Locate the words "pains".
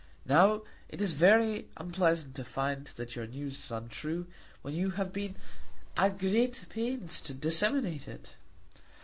6.71-7.21